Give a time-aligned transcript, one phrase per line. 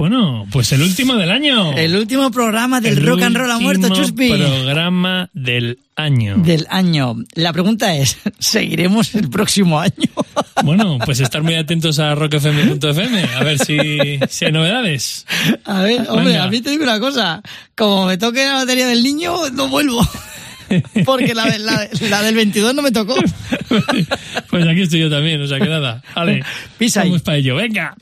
[0.00, 1.76] Bueno, pues el último del año.
[1.76, 4.30] El último programa del El Rock and Roll ha muerto, Chuspi.
[4.30, 6.38] programa del año.
[6.38, 7.16] Del año.
[7.34, 9.92] La pregunta es, ¿seguiremos el próximo año?
[10.62, 13.78] Bueno, pues estar muy atentos a rockfm.fm a ver si,
[14.28, 15.26] si hay novedades.
[15.64, 16.44] A ver, hombre, Venga.
[16.44, 17.42] a mí te digo una cosa.
[17.74, 20.06] Como me toque la batería del niño, no vuelvo.
[21.04, 23.16] Porque la, la, la del 22 no me tocó.
[24.50, 26.02] Pues aquí estoy yo también, o sea que nada.
[26.14, 26.42] Vale,
[26.76, 27.94] Pisa vamos para ello, venga.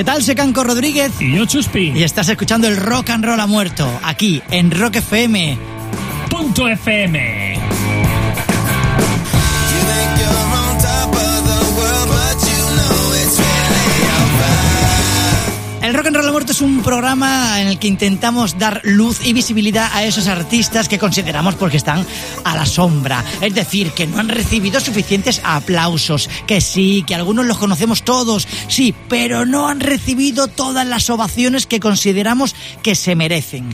[0.00, 1.20] ¿Qué tal, Secanco Rodríguez?
[1.20, 1.92] Y yo, Chuspi.
[1.94, 5.58] Y estás escuchando el Rock and Roll ha muerto, aquí, en Rock FM.
[6.30, 7.49] Punto FM.
[16.10, 19.92] And Roll ha muerto es un programa en el que intentamos dar luz y visibilidad
[19.92, 22.04] a esos artistas que consideramos porque están
[22.42, 23.24] a la sombra.
[23.40, 26.28] Es decir, que no han recibido suficientes aplausos.
[26.48, 31.68] Que sí, que algunos los conocemos todos, sí, pero no han recibido todas las ovaciones
[31.68, 33.70] que consideramos que se merecen.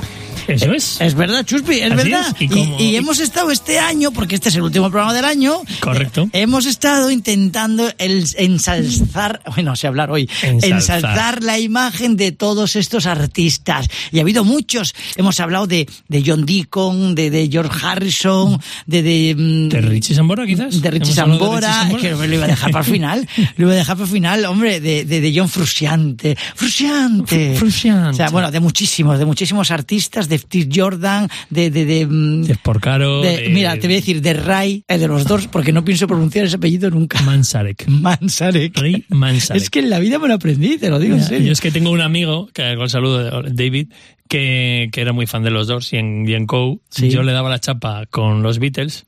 [0.49, 1.01] Eso es.
[1.01, 2.37] Es verdad, Chuspi, es Así verdad.
[2.41, 2.51] es.
[2.81, 5.61] ¿Y hemos estado este año, porque este es el último programa del año.
[5.81, 6.23] Correcto.
[6.33, 10.99] eh, hemos estado intentando el, ensalzar, bueno, sé hablar hoy, Ensalzar.
[10.99, 13.89] ensalzar la imagen de todos estos artistas.
[14.13, 14.95] Y ha habido muchos.
[15.17, 20.15] Hemos hablado de, de John Deacon, de, de George Harrison, de, de, mm, ¿De Richie
[20.15, 20.81] Sambora, quizás?
[20.81, 23.65] de Richie ¿Hemos hablado de Sambora, que lo iba a dejar para el final, lo
[23.67, 27.55] iba a dejar para el final, hombre, de, de, John Frusciante, Frusciante.
[27.55, 28.11] Fr- Frusciante.
[28.11, 32.43] O sea, bueno, de muchísimos, de muchísimos artistas, de Steve Jordan, de, de, de, mm,
[32.45, 33.23] De Sporcaro.
[33.23, 35.85] de- de- mira, te voy a decir, de Ray, el de los dos, porque no
[35.85, 37.21] pienso pronunciar ese apellido nunca.
[37.23, 37.87] Mansarek.
[37.89, 38.77] Mansarek.
[38.79, 39.63] Ray Mansarek.
[39.63, 41.53] Es que en la vida me lo aprendí, te lo digo en Yo serio.
[41.53, 43.89] es que tengo un amigo, que al saludo, David,
[44.29, 46.81] que, que era muy fan de los Doors y en, y en Co.
[46.91, 47.11] Sí.
[47.11, 49.07] yo le daba la chapa con los Beatles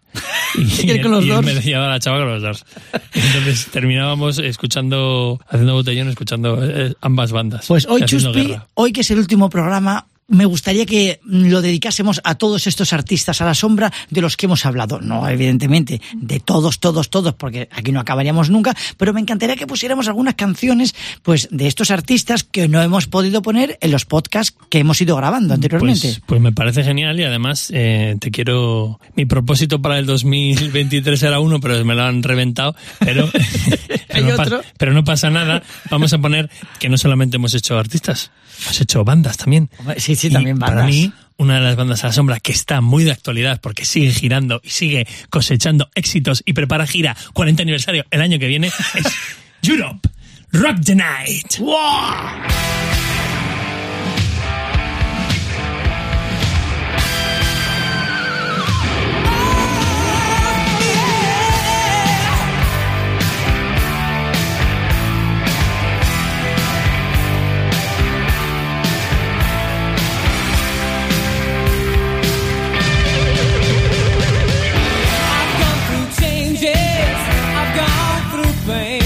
[0.55, 2.65] y, Y él con los y él me daba la chapa con los Doors.
[3.15, 7.67] Entonces terminábamos escuchando, haciendo botellón, escuchando eh, ambas bandas.
[7.67, 8.67] Pues hoy, Chuspi, guerra.
[8.75, 13.41] hoy que es el último programa, me gustaría que lo dedicásemos a todos estos artistas
[13.41, 15.01] a la sombra de los que hemos hablado.
[15.01, 19.67] No, evidentemente, de todos, todos, todos, porque aquí no acabaríamos nunca, pero me encantaría que
[19.67, 24.57] pusiéramos algunas canciones pues, de estos artistas que no hemos podido poner en los podcasts
[24.69, 26.09] que hemos ido grabando anteriormente.
[26.09, 29.01] Pues, pues me parece genial y además eh, te quiero...
[29.17, 32.77] Mi propósito para el 2023 era uno, pero me lo han reventado.
[32.99, 33.31] Pero,
[34.09, 35.63] pero, Hay no, pero no pasa nada.
[35.91, 38.31] Vamos a poner que no solamente hemos hecho artistas,
[38.63, 39.71] hemos hecho bandas también.
[39.79, 42.81] Hombre, Sí, Y también Para mí, una de las bandas a la sombra que está
[42.81, 48.05] muy de actualidad porque sigue girando y sigue cosechando éxitos y prepara gira 40 aniversario
[48.11, 49.07] el año que viene es
[49.63, 50.09] Europe
[50.53, 51.61] Rock the Night.
[51.61, 52.98] I've
[78.69, 78.98] Spain.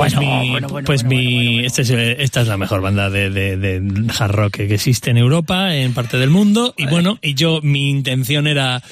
[0.00, 3.28] Pues Bueno, mi, bueno, bueno, pues mi, este es, esta es la mejor banda de,
[3.28, 6.72] de, de hard rock que existe en Europa, en parte del mundo.
[6.78, 8.82] Y bueno, y yo, mi intención era,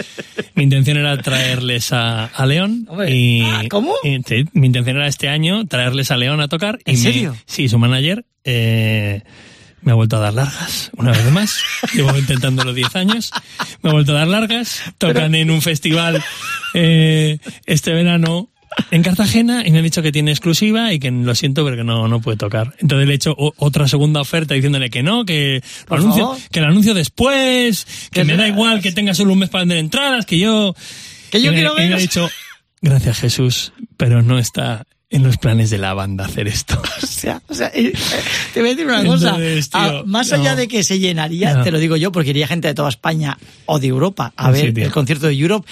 [0.55, 2.87] mi intención era traerles a, a León.
[3.09, 3.95] Y, ah, ¿cómo?
[4.05, 6.79] y, sí, mi intención era este año traerles a León a tocar.
[6.85, 7.35] ¿En serio?
[7.47, 9.23] sí, su manager, eh,
[9.81, 11.59] me ha vuelto a dar largas, una vez más.
[11.95, 13.31] Llevo intentándolo 10 años.
[13.83, 14.83] Me ha vuelto a dar largas.
[14.99, 16.23] Tocan en un festival
[16.75, 18.51] eh, este verano
[18.91, 21.85] en Cartagena y me han dicho que tiene exclusiva y que lo siento, pero que
[21.85, 22.75] no, no puede tocar.
[22.79, 26.39] Entonces le he hecho otra segunda oferta diciéndole que no, que lo, anuncio, favor.
[26.51, 29.79] que lo anuncio después, que me da igual que tenga solo un mes para vender
[29.79, 30.75] entradas, que yo...
[31.31, 32.01] Que yo y me- quiero y me ha veros.
[32.03, 32.29] dicho,
[32.81, 36.81] gracias Jesús, pero no está en los planes de la banda hacer esto.
[37.03, 37.93] O sea, o sea, eh,
[38.55, 39.31] te voy a decir una cosa.
[39.31, 41.65] Entonces, tío, Ah, más allá de que se llenaría, No.
[41.65, 43.37] te lo digo yo, porque iría gente de toda España
[43.67, 44.85] o de Europa a Sí, ver tío.
[44.85, 45.67] el concierto de Europe.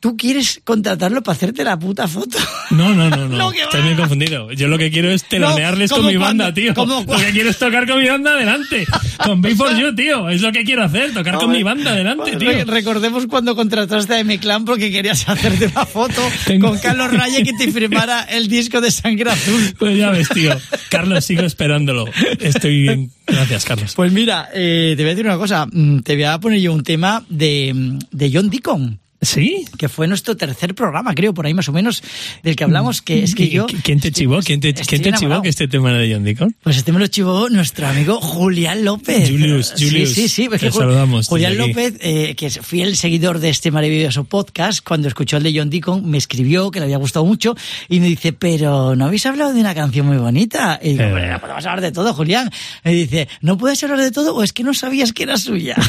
[0.00, 2.38] ¿Tú quieres contratarlo para hacerte la puta foto?
[2.70, 3.50] No, no, no, no.
[3.50, 3.80] Va.
[3.82, 4.52] muy confundido.
[4.52, 6.74] Yo lo que quiero es telonearles No, con mi banda, cuando- tío.
[6.74, 8.86] como Lo que quiero es tocar con mi banda adelante.
[9.24, 10.28] Con Pay for You, tío.
[10.28, 12.48] Es lo que quiero hacer, tocar con mi banda adelante, tío.
[12.52, 17.42] Re- Recordemos cuando contrataste a M-Clan porque querías hacerte una foto Tengo- con Carlos Raya
[17.42, 19.74] que te firmara el disco de Sangre Azul.
[19.76, 20.56] Pues ya ves, tío.
[20.88, 22.04] Carlos, sigo esperándolo.
[22.38, 23.10] Estoy bien.
[23.26, 23.94] Gracias, Carlos.
[23.96, 25.66] Pues mira, eh, te voy a decir una cosa.
[25.66, 29.00] Mm, Te voy a poner yo un tema de, mm, de John Deacon.
[29.20, 29.64] ¿Sí?
[29.78, 32.02] que fue nuestro tercer programa, creo, por ahí más o menos,
[32.44, 33.66] del que hablamos, que es que yo...
[33.82, 34.38] ¿Quién te chivó?
[34.40, 36.54] ¿Quién te, ¿quién te chivó que este tema era de John Deacon?
[36.62, 39.28] Pues este me lo chivó nuestro amigo Julián López.
[39.28, 40.48] Julius, Julius, Sí, sí, sí.
[40.52, 41.58] es te saludamos Julián.
[41.58, 45.70] López, eh, que es fiel seguidor de este maravilloso podcast, cuando escuchó el de John
[45.70, 47.56] Deacon, me escribió que le había gustado mucho
[47.88, 50.78] y me dice, pero ¿no habéis hablado de una canción muy bonita?
[50.82, 51.06] Y digo, Eh.
[51.08, 52.50] "Hombre, no podemos hablar de todo, Julián.
[52.84, 55.76] Me dice, ¿no puedes hablar de todo o es que no sabías que era suya?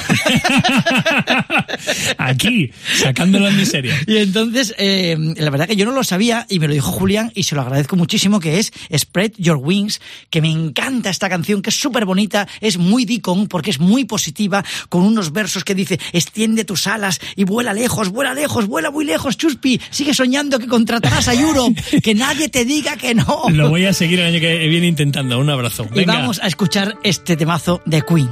[2.17, 2.71] Aquí,
[3.19, 3.95] sacándolo en miseria.
[4.07, 7.31] Y entonces, eh, la verdad que yo no lo sabía y me lo dijo Julián
[7.35, 11.61] y se lo agradezco muchísimo, que es Spread Your Wings, que me encanta esta canción,
[11.61, 15.75] que es súper bonita, es muy Deacon porque es muy positiva, con unos versos que
[15.75, 20.59] dice, extiende tus alas y vuela lejos, vuela lejos, vuela muy lejos, Chuspi, sigue soñando
[20.59, 23.45] que contratarás a Europe, que nadie te diga que no.
[23.49, 25.39] Lo voy a seguir el año que viene intentando.
[25.39, 25.87] Un abrazo.
[25.93, 28.29] Y vamos a escuchar este temazo de Queen.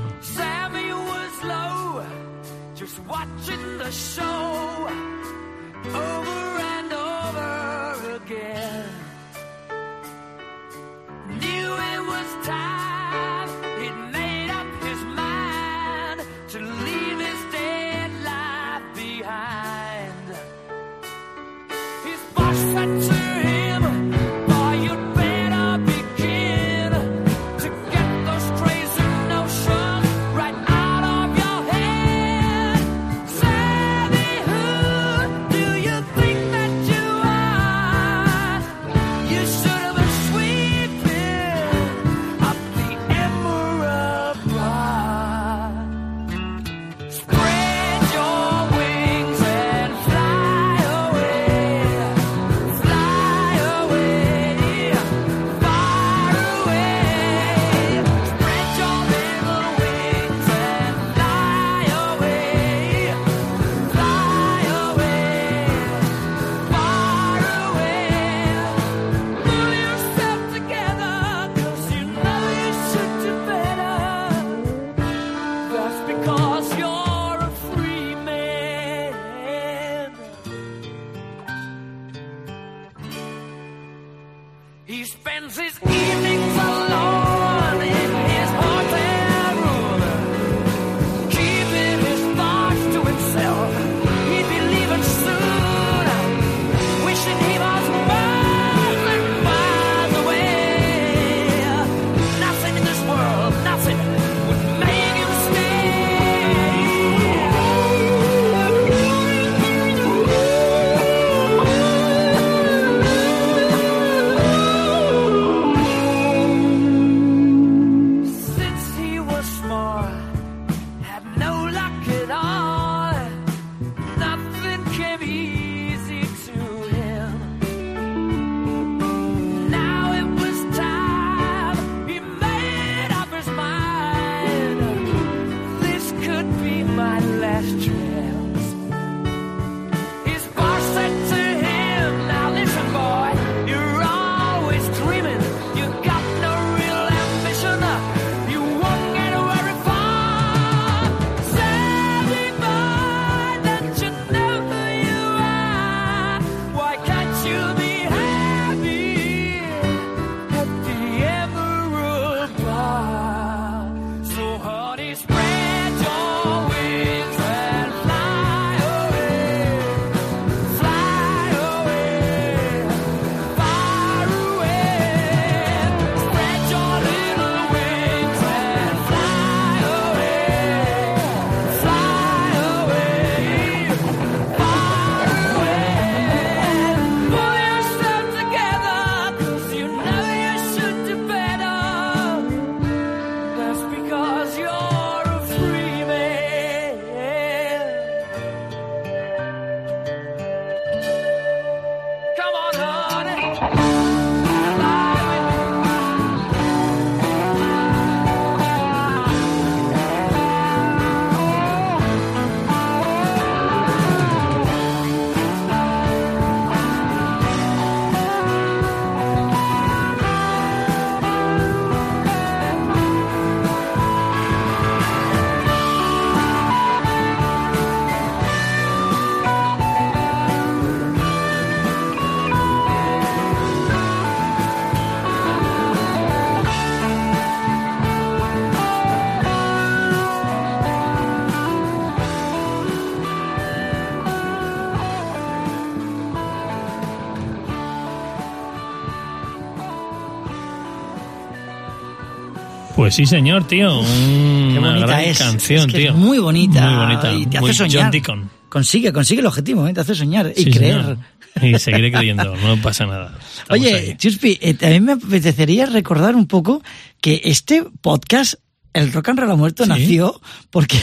[252.98, 254.00] Pues sí, señor, tío.
[254.02, 255.38] Un- Qué una bonita gran es.
[255.38, 256.10] canción, es que tío.
[256.12, 256.82] Es muy bonita.
[256.90, 257.34] Muy bonita.
[257.34, 258.02] Y te Muy hace soñar.
[258.04, 258.50] John Deacon.
[258.70, 259.94] Consigue, consigue el objetivo, ¿eh?
[259.94, 261.02] te hace soñar y Sí, creer.
[261.02, 261.18] señor.
[261.62, 263.38] Y seguiré creyendo, no pasa nada.
[263.62, 264.16] Estamos Oye.
[264.18, 266.84] Chuspi, eh, también me apetecería recordar un poco
[267.22, 268.56] que este podcast,
[268.94, 269.90] El Rock and Roll ha muerto, Sí.
[269.90, 270.98] nació porque,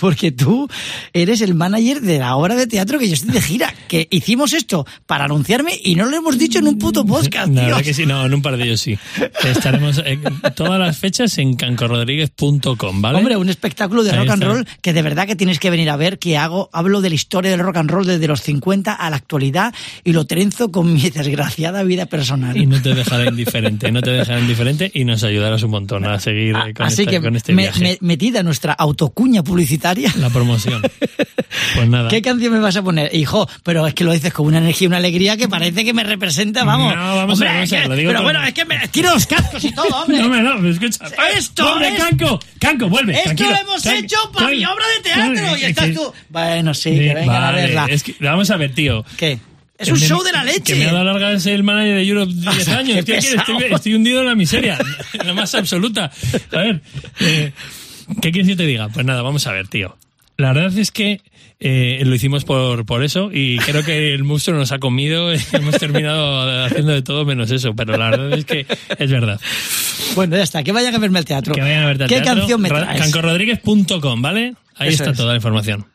[0.00, 0.68] porque tú
[1.12, 3.74] eres el manager de la obra de teatro que yo estoy de gira.
[3.88, 7.62] Que hicimos esto para anunciarme y no lo hemos dicho en un puto podcast, La
[7.66, 8.98] verdad que sí, no, en un par de ellos sí.
[9.44, 10.22] Estaremos en
[10.54, 13.18] todas las fechas en cancorrodríguez.com, ¿vale?
[13.18, 14.54] Hombre, un espectáculo de Ahí rock and está.
[14.54, 17.14] roll que de verdad que tienes que venir a ver, que hago, hablo de la
[17.14, 19.74] historia del rock and roll desde los 50 a la actualidad
[20.04, 22.56] y lo trenzo con mi desgraciada vida personal.
[22.56, 26.18] Y no te dejará indiferente, no te dejará indiferente y nos ayudarás un montón a
[26.20, 27.80] seguir eh, con, Así esta- que con este me- viaje.
[27.80, 29.87] me- metida nuestra autocuña publicitaria.
[30.16, 30.82] La promoción.
[31.74, 32.08] Pues nada.
[32.08, 33.14] ¿Qué canción me vas a poner?
[33.14, 35.92] Hijo, pero es que lo dices con una energía y una alegría que parece que
[35.94, 36.94] me representa, vamos.
[36.94, 38.64] No, vamos Hombre, a ver, es a que- lo digo Pero con- bueno, es que
[38.64, 40.18] me tiro los cascos y todo, hombre.
[40.22, 41.06] No, me no, me escucha.
[41.36, 42.40] Esto ¡Vuelve, es- Canco!
[42.60, 43.12] ¡Canco, vuelve!
[43.12, 43.50] Esto tranquilo.
[43.50, 46.12] lo hemos Tran- hecho para mi obra de teatro tran- y estás que- tú.
[46.28, 47.86] Bueno, sí, Sí, que vengan a vale, verla.
[47.88, 49.04] es que- vamos a ver, tío.
[49.16, 49.38] ¿Qué?
[49.78, 50.74] Es un me- show de la leche.
[50.74, 53.04] Que me ha dado largas el manager de Europe 10 años.
[53.04, 53.36] Pesado.
[53.38, 54.76] Estoy, estoy hundido en la miseria.
[55.12, 56.10] En la más absoluta.
[56.52, 56.80] A ver,
[57.20, 57.52] eh,
[58.22, 58.88] ¿qué quieres que te diga?
[58.88, 59.96] Pues nada, vamos a ver, tío.
[60.36, 61.20] La verdad es que
[61.58, 65.32] eh, lo hicimos por, por eso y creo que el monstruo nos ha comido.
[65.52, 68.64] Hemos terminado haciendo de todo menos eso, pero la verdad es que
[68.98, 69.40] es verdad.
[70.14, 71.54] Bueno, ya está, que vayan a verme al teatro.
[71.54, 72.34] Que vayan a verte al ¿Qué teatro.
[72.42, 73.00] canción me Ra- traes?
[73.00, 74.54] Cancorrodríguez.com, ¿vale?
[74.76, 75.16] Ahí Eso está es.
[75.16, 75.86] toda la información.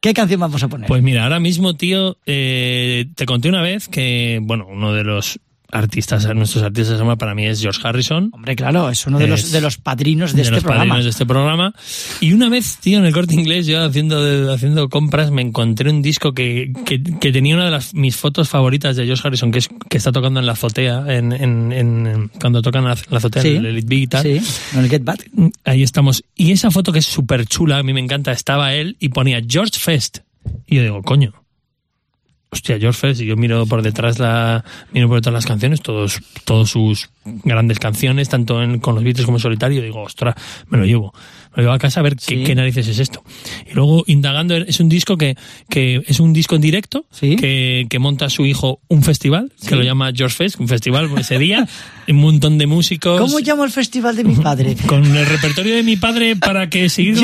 [0.00, 0.88] ¿Qué canción vamos a poner?
[0.88, 5.38] Pues mira, ahora mismo, tío, eh, te conté una vez que, bueno, uno de los
[5.72, 8.30] artistas, nuestros artistas de para mí es George Harrison.
[8.32, 10.84] Hombre, claro, es uno de los, Es de los padrinos de, de este los programa.
[10.84, 11.74] padrinos de este programa.
[12.20, 16.02] Y una vez, tío, en el corte inglés, yo haciendo, haciendo compras, me encontré un
[16.02, 19.58] disco que, que, que tenía una de las, mis fotos favoritas de George Harrison, que
[19.58, 23.16] es que está tocando en la azotea, en, en, en- cuando tocan en la, la
[23.18, 23.48] azotea, Sí.
[23.50, 24.22] en el Elite Big y tal.
[24.22, 24.40] Sí,
[24.74, 25.28] en el Get Back.
[25.64, 26.22] Ahí estamos.
[26.36, 29.40] Y esa foto que es súper chula, a mí me encanta, estaba él y ponía
[29.46, 30.18] George Fest.
[30.66, 31.32] Y yo digo, coño.
[32.52, 36.20] Hostia, George Fest, y yo miro por detrás la, miro por detrás las canciones, todos,
[36.44, 40.34] todos sus grandes canciones, tanto en, con los Beatles como en solitario, digo, ostras,
[40.68, 41.14] me lo llevo.
[41.54, 42.44] Me lo llevo a casa a ver qué, Sí.
[42.44, 43.22] qué narices es esto.
[43.70, 45.36] Y luego, indagando, es un disco que,
[45.68, 47.36] que es un disco en directo, Sí.
[47.36, 49.68] que, que monta su hijo un festival, Sí.
[49.68, 51.68] que lo llama George Fest, un festival ese día,
[52.08, 54.76] un montón de músicos ¿Cómo llamo el festival de mi padre?
[54.86, 57.16] con el repertorio de mi padre para que seguir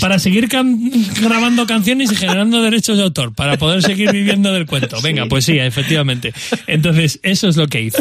[0.00, 0.90] para seguir can-
[1.20, 5.00] grabando canciones y generando derechos de autor para poder seguir viviendo del cuento.
[5.02, 6.32] Venga, pues sí, efectivamente.
[6.66, 7.98] Entonces, eso es lo que hizo.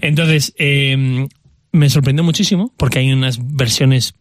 [0.00, 1.26] Entonces, eh,
[1.72, 4.14] me sorprendió muchísimo porque hay unas versiones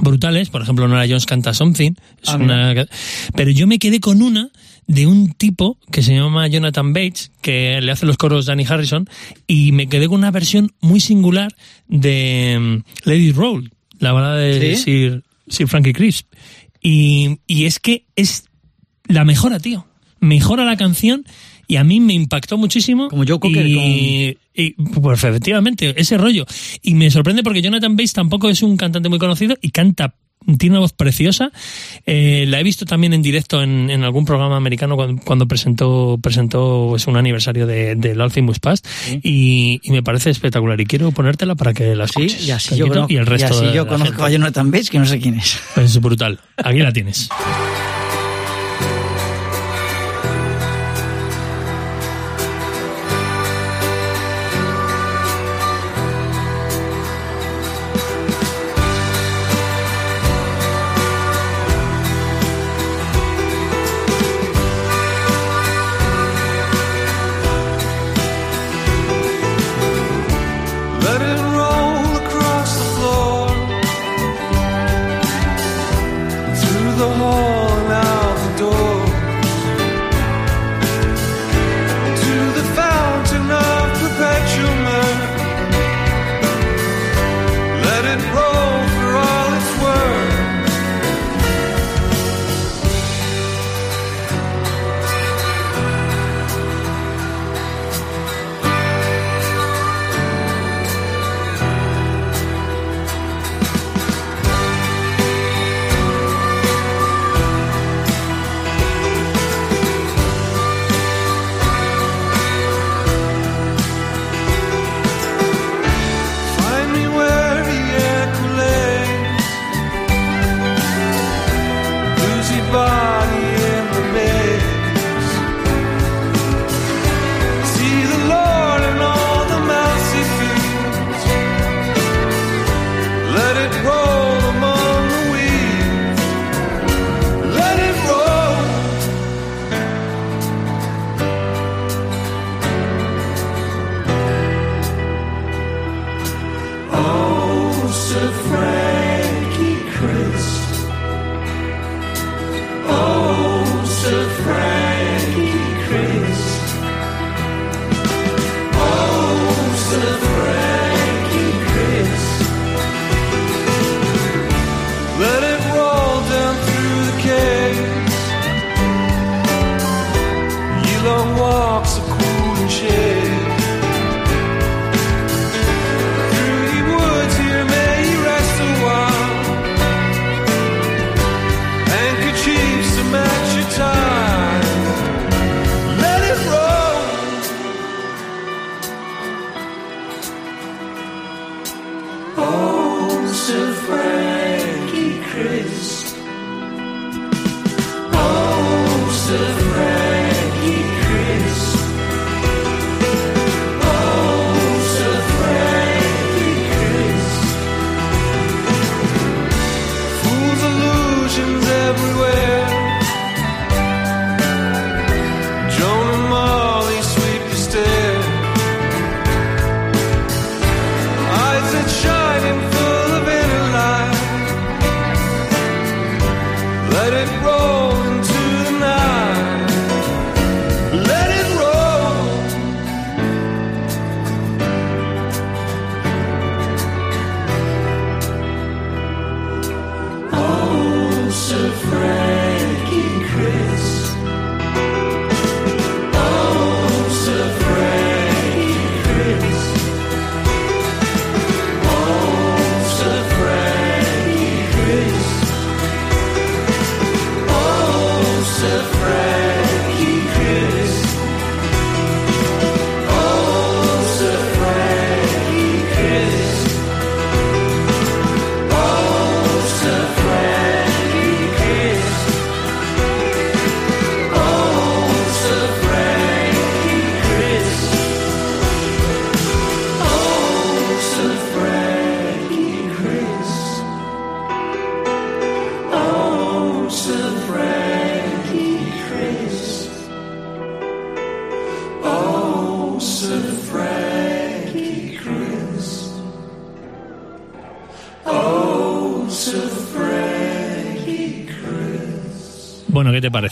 [0.00, 2.86] brutales, por ejemplo, Nora Jones canta Something, es Ah, una
[3.34, 4.50] pero yo me quedé con una
[4.86, 9.08] de un tipo que se llama Jonathan Bates, que le hace los coros Danny Harrison,
[9.46, 11.54] y me quedé con una versión muy singular
[11.88, 14.82] de mm, Lady Roll, la balada de ¿Sí?
[14.82, 16.26] Sir, Sir Frankie Crisp.
[16.82, 18.44] Y, y es que es
[19.06, 19.86] la mejora, tío.
[20.18, 21.24] Mejora la canción
[21.72, 23.08] y a mí me impactó muchísimo.
[23.08, 26.44] Como Joe Cocker y, y, pues efectivamente, ese rollo.
[26.82, 30.14] Y me sorprende porque Jonathan Bates tampoco es un cantante muy conocido y canta
[30.58, 31.50] tiene una voz preciosa.
[32.04, 36.18] Eh, la he visto también en directo en, en algún programa americano cuando, cuando presentó
[36.22, 38.82] presentó pues, un aniversario de, de All Things Must Pass
[39.22, 40.78] y, y me parece espectacular.
[40.78, 42.46] Y quiero ponértela para que la Sí, escuches.
[42.46, 44.24] y así yo, conozco, y el resto y así yo conozco gente.
[44.26, 45.58] a Jonathan Bates, que no sé quién es.
[45.76, 46.38] Es brutal.
[46.58, 47.30] Aquí la tienes.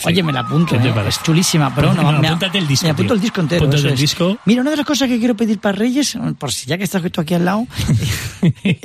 [0.05, 2.57] Oye, me la apunto, ¿Qué te eh, es chulísima, pero Pues no, no, me, apúntate
[2.57, 3.15] el disco, me apunto tío.
[3.15, 3.65] el disco entero.
[3.65, 3.99] Apúntate el es.
[3.99, 4.37] disco.
[4.45, 7.01] Mira, una de las cosas que quiero pedir para Reyes, por si ya que estás
[7.11, 7.67] tú aquí al lado
[8.63, 8.77] y,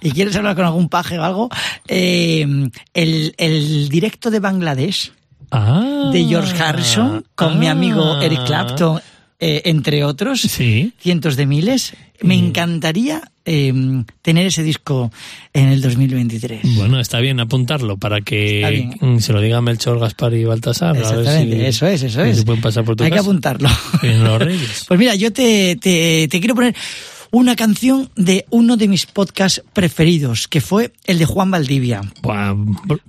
[0.00, 1.48] y quieres hablar con algún paje o algo,
[1.88, 2.46] eh,
[2.94, 5.12] el, el directo de Bangladesh
[5.56, 8.24] Ah, de George Harrison con mi amigo ah.
[8.24, 9.00] Eric Clapton,
[9.40, 10.92] eh, entre otros, Sí.
[10.98, 11.94] cientos de miles.
[12.22, 13.72] Me encantaría eh,
[14.22, 15.10] tener ese disco
[15.52, 16.60] en el 2023.
[16.76, 20.90] Bueno, está bien apuntarlo para que mm, se lo diga Melchor, Gaspar y Baltasar.
[20.90, 22.36] a ver Exactamente, si- eso es, eso si es.
[22.38, 23.68] se pueden pasar por tu Hay que apuntarlo.
[24.02, 24.84] En los Reyes.
[24.88, 26.74] Pues mira, yo te, te, te quiero poner
[27.34, 32.00] una canción de uno de mis podcasts preferidos, que fue el de Juan Valdivia.
[32.22, 32.54] Buah,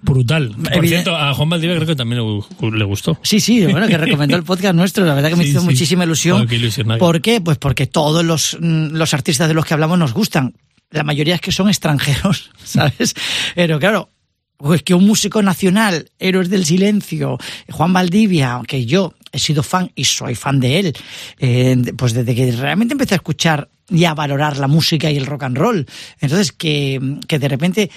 [0.02, 0.56] brutal.
[0.74, 3.20] Por cierto, a Juan Valdivia creo que también le, gu- le gustó.
[3.22, 5.66] Sí, sí, bueno, que recomendó el podcast nuestro, la verdad que me Sí, hizo sí.
[5.68, 6.38] muchísima ilusión.
[6.38, 7.00] Joder, qué ilusión, Nadia.
[7.00, 7.40] ¿Por qué?
[7.40, 10.56] Pues porque todos los, mm, los artistas de los que hablamos nos gustan.
[10.90, 13.14] La mayoría es que son extranjeros, ¿sabes?
[13.54, 14.10] Pero claro,
[14.58, 17.38] pues que un músico nacional, Héroes del Silencio,
[17.72, 20.94] Juan Valdivia, aunque yo he sido fan y soy fan de él,
[21.40, 25.26] eh, pues desde que realmente empecé a escuchar y a valorar la música y el
[25.28, 25.86] rock and roll.
[26.20, 27.92] Entonces, que, que de repente,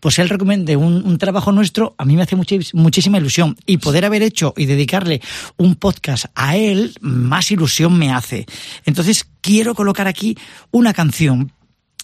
[0.00, 2.36] pues él recomiende un, un trabajo nuestro, a mí me hace
[2.72, 3.56] muchísima ilusión.
[3.66, 5.20] Y poder haber hecho y dedicarle
[5.58, 8.46] un podcast a él, más ilusión me hace.
[8.86, 10.36] Entonces, quiero colocar aquí
[10.70, 11.52] una canción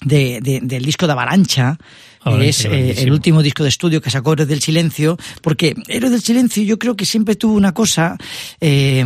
[0.04, 1.78] de, de- del disco de Avalancha,
[2.42, 6.20] es eh, el último disco de estudio que sacó Héroes del Silencio, porque Héroes del
[6.20, 8.18] Silencio yo creo que siempre tuvo una cosa
[8.60, 9.02] eh,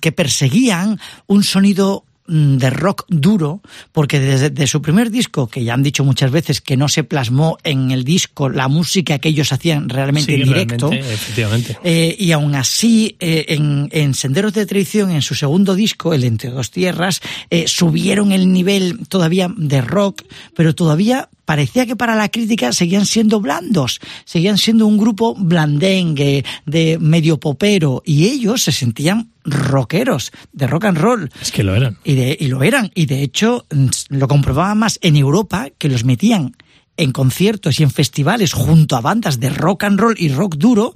[0.00, 3.60] que perseguían un sonido de rock duro,
[3.92, 7.04] porque desde de su primer disco, que ya han dicho muchas veces que no se
[7.04, 10.90] plasmó en el disco la música que ellos hacían realmente Sí, en directo,
[11.36, 16.14] realmente, eh, y aún así, eh, en, en Senderos de Traición, en su segundo disco,
[16.14, 20.22] el Entre Dos Tierras, eh, subieron el nivel todavía de rock,
[20.54, 26.44] pero todavía parecía que para la crítica seguían siendo blandos, seguían siendo un grupo blandengue,
[26.66, 31.30] de medio popero, y ellos se sentían rockeros, de rock and roll.
[31.40, 31.96] Es que lo eran.
[32.04, 32.90] Y, de, y lo eran.
[32.94, 36.54] Y de hecho, mm, lo comprobaban más en Europa, que los metían
[36.96, 40.94] en conciertos y en festivales junto a bandas de rock and roll y rock duro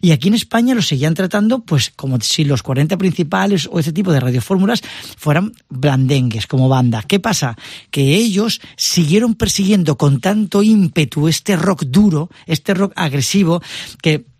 [0.00, 3.92] y aquí en España lo seguían tratando pues como si los 40 principales o ese
[3.92, 4.82] tipo de radiofórmulas
[5.16, 7.02] fueran blandengues como banda.
[7.02, 7.56] ¿Qué pasa?
[7.90, 13.62] Que ellos siguieron persiguiendo con tanto ímpetu este rock duro, este rock agresivo
[14.00, 14.31] que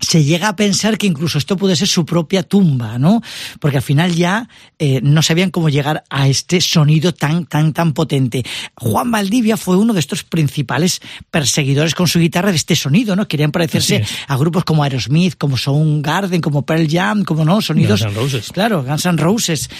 [0.00, 3.22] se llega a pensar que incluso esto puede ser su propia tumba, ¿no?
[3.58, 7.92] Porque al final ya eh, no sabían cómo llegar a este sonido tan, tan, tan
[7.92, 8.44] potente.
[8.74, 13.28] Juan Valdivia fue uno de estos principales perseguidores con su guitarra de este sonido, ¿no?
[13.28, 18.02] Querían parecerse a grupos como Aerosmith, como Soundgarden, como Pearl Jam, como no, sonidos.
[18.02, 18.52] Guns N' Roses.
[18.52, 19.70] Claro, Guns N' Roses.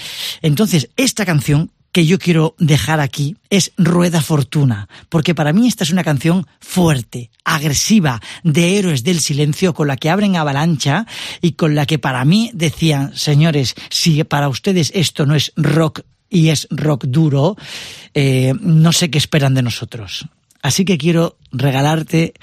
[0.43, 5.85] Entonces, esta canción que yo quiero dejar aquí es Rueda Fortuna, porque para mí esta
[5.85, 11.07] es una canción fuerte, agresiva, de héroes del silencio, con la que abren avalancha
[11.41, 16.01] y con la que para mí decían, señores, si para ustedes esto no es rock
[16.29, 17.57] y es rock duro,
[18.15, 20.27] eh, no sé qué esperan de nosotros.
[20.63, 22.35] Así que quiero regalarte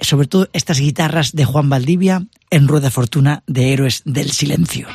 [0.00, 4.88] sobre todo estas guitarras de Juan Valdivia en Rueda Fortuna de Héroes del Silencio.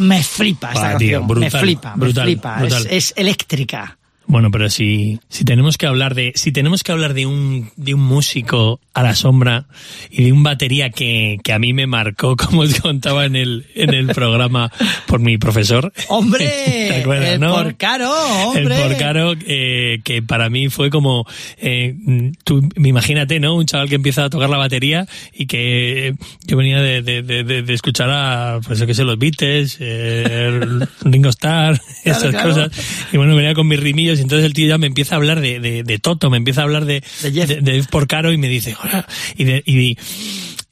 [0.00, 1.26] Me flipa esta Ah, tío, canción.
[1.28, 2.58] brutal, me flipa, brutal, me flipa.
[2.58, 2.86] brutal.
[2.86, 3.98] Es, es eléctrica.
[4.30, 7.94] Bueno, pero si, si tenemos que hablar de, si tenemos que hablar de un, de
[7.94, 9.66] un músico a la sombra
[10.08, 13.66] y de un batería que, que a mí me marcó, como os contaba en el,
[13.74, 14.70] en el programa
[15.08, 15.92] por mi profesor.
[16.08, 16.46] ¡Hombre!
[16.88, 17.54] ¿Te acuerdas, el no?
[17.54, 18.08] porcaro,
[18.46, 18.80] hombre.
[18.80, 21.26] El porcaro, eh, que para mí fue como,
[21.58, 21.96] eh,
[22.44, 23.56] tú imagínate, ¿no?
[23.56, 26.14] Un chaval que empieza a tocar la batería y que
[26.46, 30.60] yo venía de, de, de, de- escuchar a, pues yo qué sé, los Beatles, eh,
[31.02, 32.48] Ringo Starr, esas claro.
[32.48, 32.70] cosas.
[33.12, 35.40] Y bueno, venía con mis rimillos y entonces el tío ya me empieza a hablar
[35.40, 37.48] de, de, de Toto, me empieza a hablar de, De Jeff.
[37.48, 39.06] de, de Jeff Porcaro y me dice, "Hola",
[39.36, 39.96] y, de, y,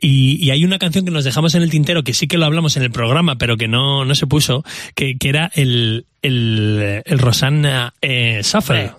[0.00, 2.44] y, y hay una canción que nos dejamos en el tintero que sí que lo
[2.46, 7.02] hablamos en el programa, pero que no, no se puso, que, que era el, el,
[7.04, 8.40] el Rosanna eh.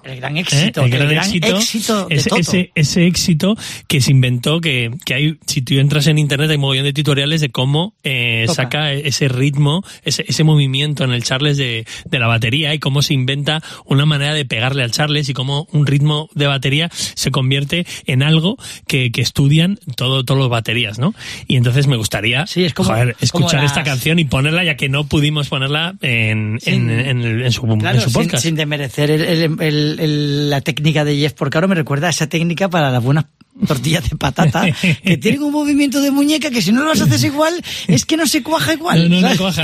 [0.04, 0.86] El gran éxito, ¿Eh?
[0.86, 3.56] el gran éxito de ese, ese, ese éxito
[3.88, 6.94] que se inventó, que, que hay, si tú entras en internet hay un mogollón de
[6.94, 12.20] tutoriales de cómo eh, saca ese ritmo, ese, ese movimiento en el charles de, de
[12.20, 15.86] la batería y cómo se inventa una manera de pegarle al charles y cómo un
[15.88, 21.14] ritmo de batería se convierte en algo que, que estudian todo, todos los baterías, ¿no?
[21.48, 24.64] Y entonces me gustaría Sí, es como- joder, como escuchar las- esta canción y ponerla
[24.64, 28.22] ya que no pudimos ponerla en, en, en, el- en su, Claro, en su sin,
[28.24, 28.44] podcast.
[28.44, 33.04] sin demerecer el- la técnica de Jeff Porcaro, me recuerda a esa técnica para las
[33.04, 33.26] buenas
[33.68, 34.66] tortillas de patata,
[35.04, 37.54] que tienen un movimiento de muñeca que si no lo haces igual,
[37.88, 39.10] es que no se cuaja igual.
[39.10, 39.64] No, no, no coja.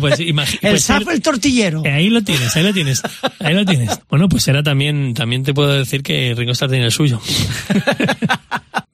[0.00, 1.82] Pues, imagi- el pues sapo, el tortillero.
[1.84, 3.02] Eh, Ahí lo tienes, ahí lo tienes,
[3.40, 3.98] ahí lo tienes.
[4.08, 7.20] Bueno, pues era también, también te puedo decir que Ringo Starr tiene el suyo.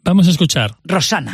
[0.03, 0.75] Vamos a escuchar.
[0.85, 1.33] Rosana.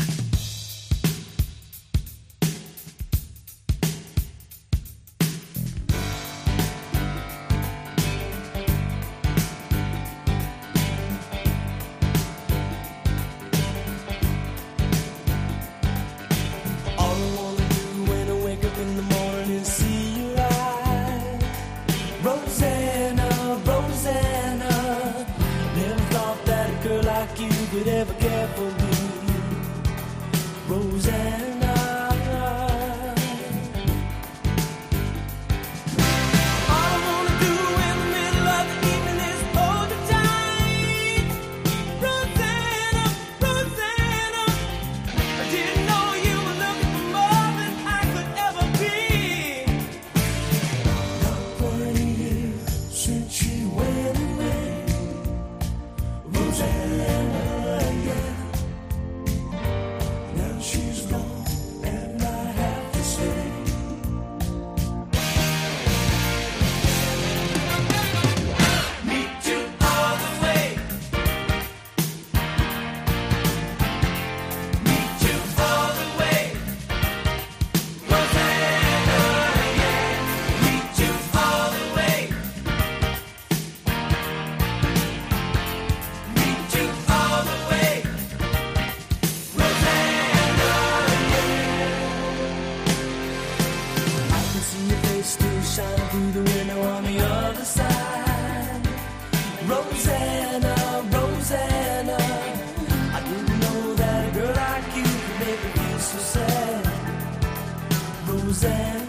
[108.66, 109.05] Rosanna.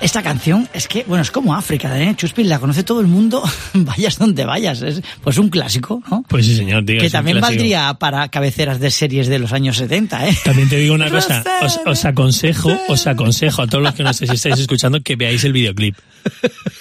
[0.00, 2.14] Esta canción es que, bueno, es como África, ¿eh?
[2.16, 3.42] Chuspin la conoce todo el mundo,
[3.74, 4.80] vayas donde vayas.
[4.82, 6.24] Es pues un clásico, ¿no?
[6.28, 7.00] Pues sí, señor, tío.
[7.00, 10.38] que también valdría para cabeceras de series de los años 70, ¿eh?
[10.44, 14.20] También te digo una cosa, os, os aconsejo, os aconsejo a todos los que nos
[14.22, 15.96] estáis escuchando que veáis el videoclip.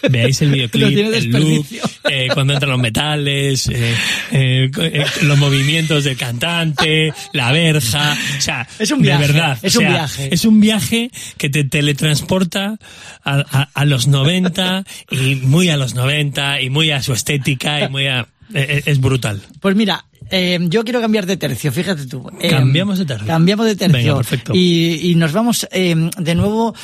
[0.09, 1.67] Veáis el videoclip, el look,
[2.09, 3.69] eh, cuando entran los metales,
[4.31, 4.71] eh,
[5.23, 9.79] los movimientos del cantante, la verja, o sea, Es un viaje, de verdad, es o
[9.79, 10.29] un viaje.
[10.33, 12.77] es un viaje que te teletransporta
[13.23, 17.81] a, a- a los 90 y muy a los 90 y muy a su estética
[17.85, 19.41] y muy a, eh, es brutal.
[19.59, 22.29] Pues mira, eh, yo quiero cambiar de tercio, fíjate tú.
[22.39, 23.25] Eh, Cambiamos de tercio.
[23.27, 23.97] Cambiamos de tercio.
[23.99, 24.53] Venga, perfecto.
[24.55, 26.75] Y, y nos vamos eh, de nuevo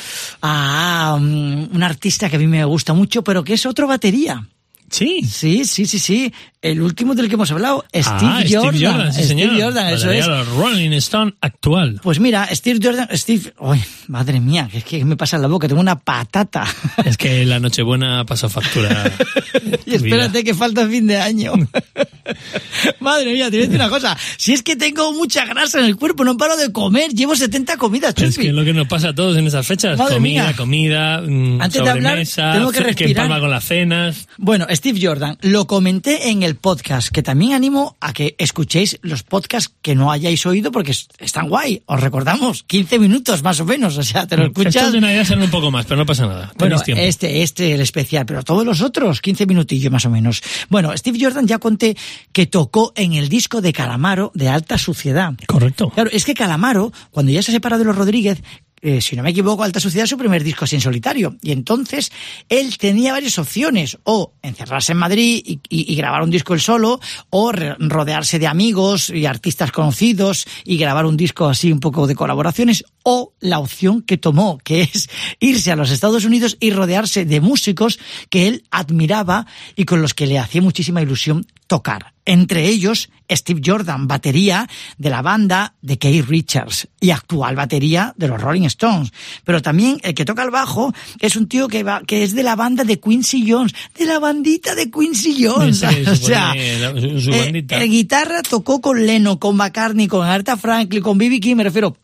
[0.42, 4.48] a um, un artista que a mí me gusta mucho, pero que es otro batería.
[4.90, 5.22] Sí.
[5.28, 6.34] Sí, sí, sí, sí.
[6.66, 8.74] El último del que hemos hablado, Steve Ah, Jordan.
[8.76, 9.62] Steve Jordan, sí, Steve señor.
[9.62, 10.26] Jordan, eso es.
[10.26, 12.00] de Rolling Stone actual.
[12.02, 15.48] Pues mira, Steve Jordan, Steve, uy, madre mía, que es que me pasa en la
[15.48, 16.66] boca, tengo una patata.
[17.06, 19.12] Es que la Nochebuena pasó factura.
[19.86, 21.54] y espérate que falta fin de año.
[23.00, 24.18] madre mía, te voy a decir una cosa.
[24.38, 27.78] Si es que tengo mucha grasa en el cuerpo, no paro de comer, llevo 70
[27.78, 28.42] comidas, Es Chupi.
[28.44, 29.98] que es lo que nos pasa a todos en esas fechas.
[29.98, 30.56] Madre comida, mía.
[30.56, 33.10] comida, mm, Antes de hablar, sobremesa, tengo que que respirar.
[33.26, 34.28] empalma con las cenas.
[34.38, 39.24] Bueno, Steve Jordan, lo comenté en el podcast, que también animo a que escuchéis los
[39.24, 41.82] podcasts que no hayáis oído porque es- están guay.
[41.86, 44.76] Os recordamos, 15 minutos más o menos, o sea, te lo escuchas.
[44.76, 46.52] Estos de Navidad serán un poco más, pero no pasa nada.
[46.58, 47.02] Bueno, tiempo.
[47.04, 50.42] este, este, el especial, pero todos los otros, 15 minutillos más o menos.
[50.70, 51.96] Bueno, Steve Jordan ya conté
[52.32, 55.34] que tocó en el disco de Calamaro de Alta Suciedad.
[55.48, 55.90] Correcto.
[55.90, 58.42] Claro, es que Calamaro, cuando ya se separa de los Rodríguez,
[58.86, 61.36] eh, si no me equivoco, Alta Sociedad su primer disco así en solitario.
[61.42, 62.12] Y entonces
[62.50, 67.00] él tenía varias opciones, o encerrarse en Madrid y, grabar un disco él solo,
[67.32, 72.14] o rodearse de amigos y artistas conocidos y grabar un disco así un poco de
[72.14, 75.10] colaboraciones, o la opción que tomó, que es
[75.40, 77.98] irse a los Estados Unidos y rodearse de músicos
[78.30, 82.14] que él admiraba y con los que le hacía muchísima ilusión tocar.
[82.28, 88.28] Entre ellos, Steve Jordan, batería de la banda de Keith Richards y actual batería de
[88.28, 89.12] los Rolling Stones.
[89.44, 92.42] Pero también el que toca el bajo es un tío que, va, que es de
[92.42, 95.80] la banda de Quincy Jones, de la bandita de Quincy Jones.
[95.80, 96.54] Sí, sí, o sea,
[97.00, 101.40] su- su eh, el guitarra tocó con Leno, con McCartney, con Aretha Franklin, con B.B.
[101.40, 101.96] King, me refiero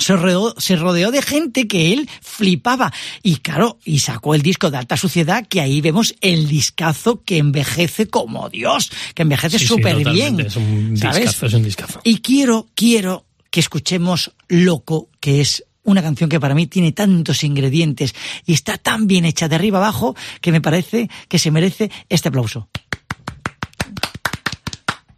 [0.00, 2.92] se rodeó, se rodeó de gente que él flipaba.
[3.22, 7.38] Y claro, y sacó el disco de alta suciedad, que ahí vemos el discazo que
[7.38, 10.40] envejece como Dios, que envejece Sí, sí, súper bien.
[10.40, 11.22] Es un ¿sabes?
[11.22, 12.00] discazo, es un discazo.
[12.04, 17.42] Y quiero, quiero que escuchemos Loco, que es una canción que para mí tiene tantos
[17.42, 18.14] ingredientes
[18.46, 22.28] y está tan bien hecha de arriba abajo que me parece que se merece este
[22.28, 22.68] aplauso.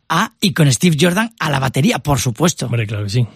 [0.09, 2.67] Ah, y con Steve Jordan a la batería, por supuesto.
[2.67, 3.27] Hombre, claro que sí.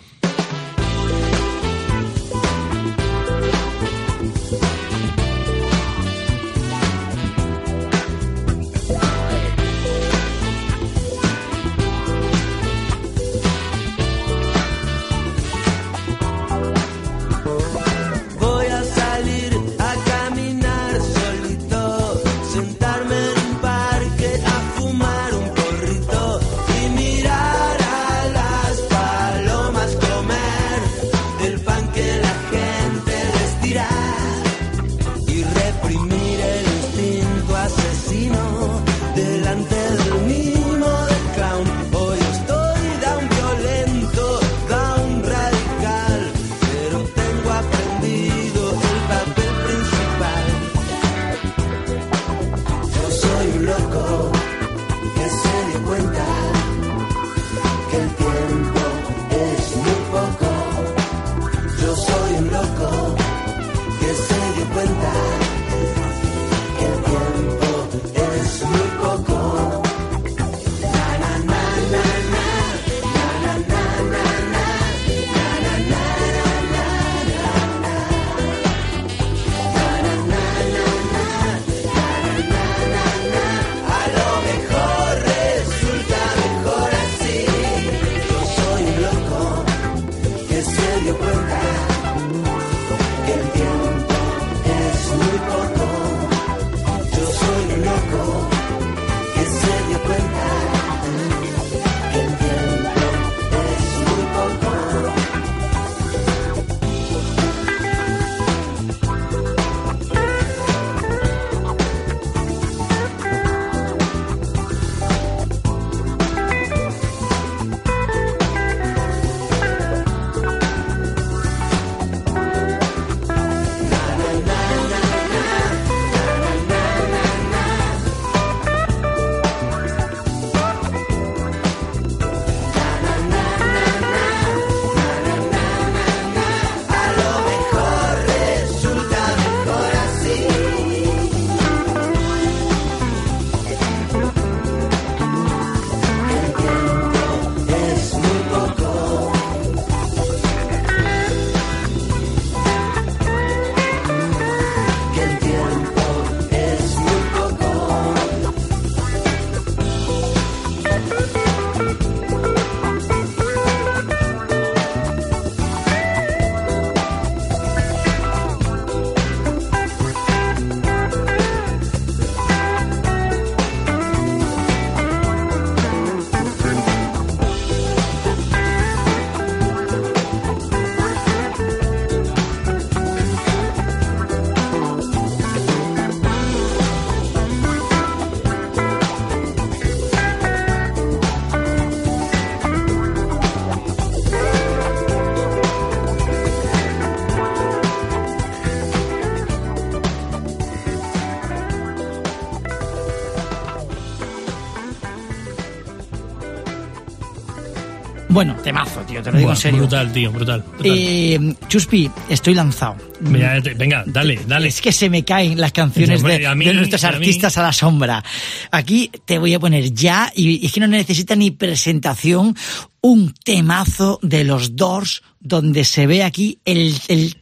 [209.06, 209.78] Tío, te lo digo Buah, en serio.
[209.80, 210.62] Brutal, tío, brutal.
[210.62, 210.92] brutal.
[210.98, 212.96] Eh, Chuspi, estoy lanzado.
[213.20, 214.68] Venga, te- venga, dale, dale.
[214.68, 218.22] Es que se me caen las canciones de, mí- de nuestros artistas a la sombra.
[218.70, 222.54] Aquí te voy a poner ya, y, y es que no necesita ni presentación,
[223.00, 227.36] un temazo de los Doors, donde se ve aquí el, el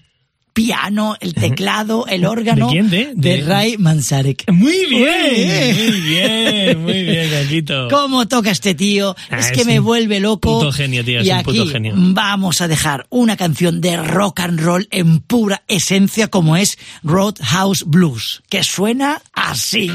[0.55, 2.89] piano, el teclado, el órgano ¿De quién?
[2.89, 3.13] ¿De?
[3.15, 4.45] de de- Ray Manzarek.
[4.53, 7.89] Muy bien, muy bien, muy bien, Caquito.
[7.91, 9.15] ¿Cómo toca este tío?
[9.31, 10.61] Ah, es es que me vuelve loco.
[10.61, 11.95] puto genio, tío, es y un aquí puto genio.
[11.97, 17.83] vamos a dejar una canción de rock and roll en pura esencia como es Roadhouse
[17.85, 19.91] Blues, que suena así.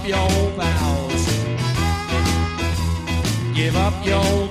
[0.00, 1.26] Up your vows,
[3.54, 4.49] give up your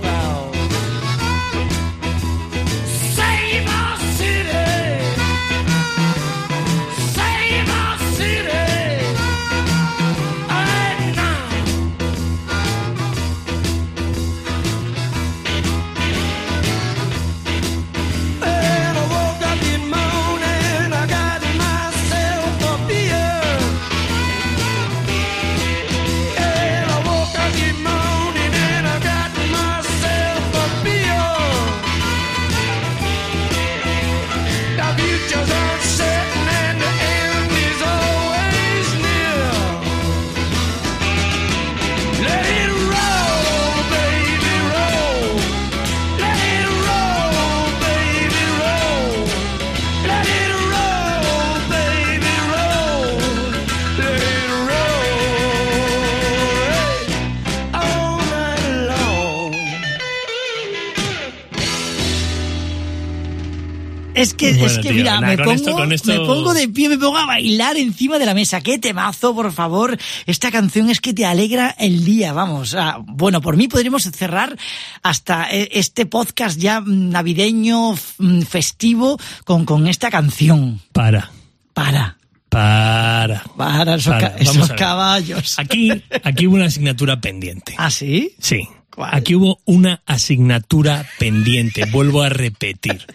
[64.60, 66.98] Bueno, es que tío, mira, nah, me, pongo, esto- esto- me pongo de pie, me
[66.98, 68.62] pongo a bailar encima de la mesa.
[68.62, 69.98] ¡Qué temazo, por favor!
[70.26, 72.74] Esta canción es que te alegra el día, vamos.
[72.76, 74.58] Ah, bueno, por mí podríamos cerrar
[75.04, 80.82] hasta eh, este podcast ya mm, navideño, mm, festivo, con, con esta canción.
[80.94, 81.32] Para.
[81.74, 82.18] Para.
[82.50, 83.44] Para.
[83.56, 85.60] Para, esos, Para, ca- esos caballos.
[85.60, 85.92] Aquí,
[86.24, 87.76] aquí hubo una asignatura pendiente.
[87.78, 88.34] ¿Ah, sí?
[88.40, 88.68] Sí.
[88.94, 89.12] ¿Cuál?
[89.14, 91.86] Aquí hubo una asignatura pendiente.
[91.86, 93.06] Vuelvo a repetir.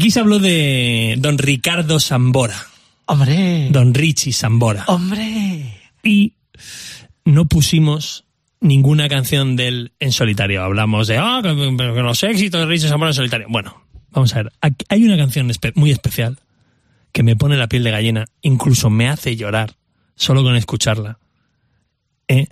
[0.00, 2.56] Aquí se habló de don Ricardo Sambora,
[3.04, 3.68] Hombre.
[3.70, 4.84] don Richie Sambora.
[4.86, 5.78] Hombre.
[6.02, 6.32] Y
[7.26, 8.24] no pusimos
[8.62, 10.62] ninguna canción de él en solitario.
[10.62, 13.46] Hablamos de, ah, pero que los éxitos de Richie Sambora en solitario.
[13.50, 14.52] Bueno, vamos a ver.
[14.62, 16.38] Aquí hay una canción muy especial
[17.12, 19.74] que me pone la piel de gallina, incluso me hace llorar
[20.14, 21.18] solo con escucharla.
[22.26, 22.46] ¿Eh?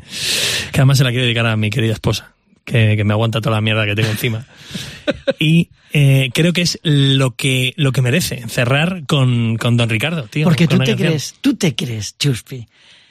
[0.70, 2.34] Que además se la quiero dedicar a mi querida esposa,
[2.66, 4.44] que, que me aguanta toda la mierda que tengo encima.
[5.38, 10.24] Y eh, creo que es lo que, lo que merece cerrar con, con Don Ricardo,
[10.24, 10.44] tío.
[10.44, 11.08] Porque tú te canción.
[11.08, 12.66] crees, tú te crees, Chuspi,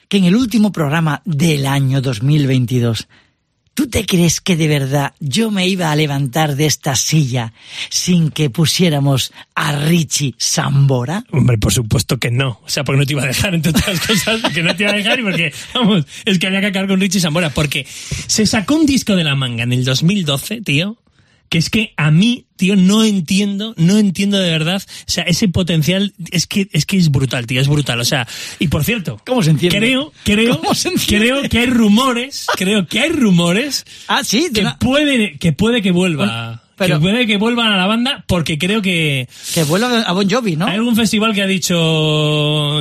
[0.08, 3.08] que en el último programa del año 2022,
[3.74, 7.54] ¿tú te crees que de verdad yo me iba a levantar de esta silla
[7.90, 11.24] sin que pusiéramos a Richie Sambora?
[11.32, 12.60] Hombre, por supuesto que no.
[12.64, 14.92] O sea, porque no te iba a dejar, entre otras cosas, que no te iba
[14.92, 17.50] a dejar y porque, vamos, es que había que acabar con Richie Sambora.
[17.50, 20.98] Porque se sacó un disco de la manga en el 2012, tío,
[21.50, 24.82] que es que a mí, tío, no entiendo, no entiendo de verdad.
[24.86, 28.00] O sea, ese potencial es que es, que es brutal, tío, es brutal.
[28.00, 28.28] O sea,
[28.60, 29.78] y por cierto, ¿Cómo se entiende?
[29.78, 30.62] creo, creo,
[31.08, 35.92] creo que hay rumores, creo que hay rumores Ah, sí, que puede, que puede que
[35.92, 36.26] vuelva.
[36.26, 40.12] Bueno, pero- que puede que vuelvan a la banda porque creo que, que vuelva a
[40.14, 40.68] Bon Jovi, ¿no?
[40.68, 41.76] hay algún festival que ha dicho,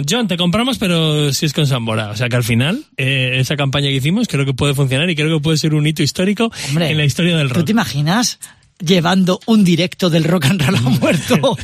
[0.08, 2.10] John, te compramos, pero si es con Sambora.
[2.10, 5.14] O sea que al final, eh, esa campaña que hicimos creo que puede funcionar y
[5.16, 7.66] creo que puede ser un hito histórico Hombre, en la historia del ¿Tú rock.
[7.66, 8.38] te imaginas
[8.78, 11.38] llevando un directo del rock and roll a muerto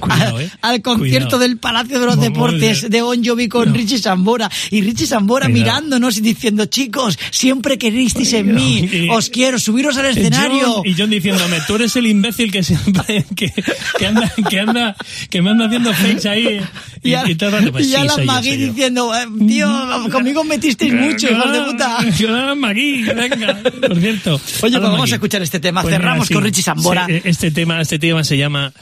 [0.00, 0.50] Cuidado, al, eh.
[0.60, 1.38] al concierto Cuidado.
[1.38, 3.74] del Palacio de los Deportes de Bon Jovi con No.
[3.74, 5.62] Richie Sambora y Richie Sambora Cuidado.
[5.64, 10.86] mirándonos y diciendo chicos siempre queristeis en mí Y- os quiero subiros al escenario John-
[10.86, 13.52] y John diciéndome, tú eres el imbécil que siempre, que,
[13.98, 14.96] que anda, que anda,
[15.30, 16.46] que me anda haciendo fakes ahí.
[16.46, 16.62] eh".
[17.02, 18.66] Y, y, a, y todo el rato, pues sí, yo, Magui yo.
[18.66, 19.68] diciendo eh, tío
[20.12, 24.34] conmigo metisteis mucho hijos de puta Ciudadanos Magui, venga, por cierto.
[24.34, 25.12] Oye, pues vamos Magui.
[25.12, 25.80] a escuchar este tema.
[25.82, 27.06] Pues Cerramos mira, con Richie Sambora.
[27.06, 28.72] Sí, este tema, este tema se llama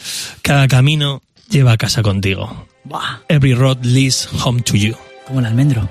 [0.43, 2.67] Cada camino lleva a casa contigo.
[2.85, 4.95] Buah, Every road leads home to you.
[5.27, 5.89] como el almendro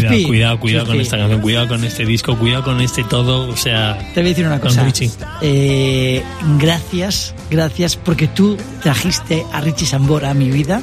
[0.00, 1.02] Chuspi, cuidado, cuidado con Chuspi.
[1.04, 4.28] esta canción, cuidado con este disco, cuidado con este todo, o sea, Te voy a
[4.30, 4.84] decir una cosa.
[4.84, 5.10] Richie.
[5.40, 6.22] Eh,
[6.58, 10.80] gracias, gracias porque tú trajiste a Richie Sambora a mi vida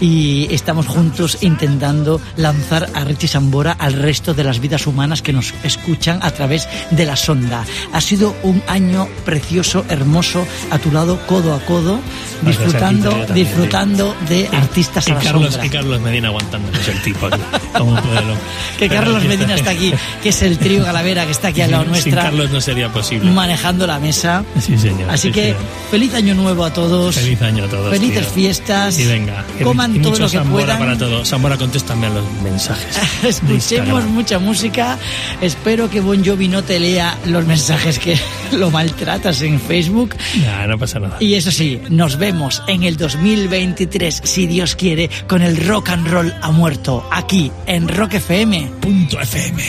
[0.00, 5.32] y estamos juntos intentando lanzar a Richie Sambora al resto de las vidas humanas que
[5.34, 7.64] nos escuchan a través de la sonda.
[7.92, 12.00] Ha sido un año precioso, hermoso, a tu lado, codo a codo,
[12.42, 15.66] Gracias, disfrutando, también, disfrutando de artistas y a la Carlos, sombra.
[15.66, 17.40] y Carlos Medina aguantándonos el tipo aquí.
[17.76, 18.44] Como puede hombre.
[18.78, 21.70] Que Pero Carlos Medina está aquí, que es el trío Galavera que está aquí al
[21.70, 23.30] lado Sin nuestra, Carlos no sería posible.
[23.30, 24.44] manejando la mesa.
[24.60, 25.10] Sí, señor.
[25.10, 25.58] Así sí, que señor.
[25.90, 27.14] feliz año nuevo a todos.
[27.16, 27.90] Feliz año a todos.
[27.90, 28.34] Felices tío.
[28.34, 28.98] fiestas.
[28.98, 29.44] Y venga.
[29.62, 30.78] Coman y todo lo que Sambora puedan.
[30.78, 31.24] para todo.
[31.24, 32.98] Sambora, contéstame a los mensajes.
[33.24, 34.98] Escuchemos mucha música.
[35.40, 38.18] Espero que Bon Jovi no te lea los mensajes que
[38.52, 40.14] lo maltratas en Facebook.
[40.44, 41.16] Nah, no pasa nada.
[41.20, 46.06] Y eso sí, nos vemos en el 2023, si Dios quiere, con el rock and
[46.08, 49.62] roll ha muerto, aquí en Rock FM, Punto FM.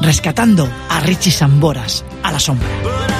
[0.00, 3.17] rescatando a Richie Samboras a la sombra.